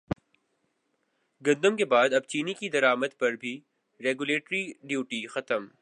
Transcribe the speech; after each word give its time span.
گندم 1.41 1.75
کے 1.75 1.85
بعد 1.85 2.13
اب 2.13 2.25
چینی 2.27 2.53
کی 2.53 2.69
درامد 2.69 3.17
پر 3.19 3.35
بھی 3.35 3.59
ریگولیٹری 3.99 4.65
ڈیوٹی 4.83 5.25
ختم 5.27 5.67